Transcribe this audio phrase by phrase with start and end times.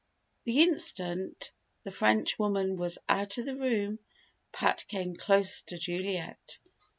[0.45, 1.51] The instant
[1.83, 3.99] the Frenchwoman was out of the room,
[4.51, 6.57] Pat came close to Juliet.